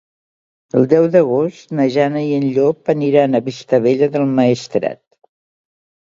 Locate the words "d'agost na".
1.15-1.83